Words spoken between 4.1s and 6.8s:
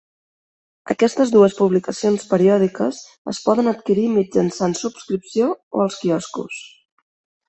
mitjançant subscripció o als quioscos.